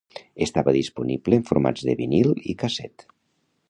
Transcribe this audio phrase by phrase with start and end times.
[0.45, 3.11] Estava disponible en formats de vinil i casset.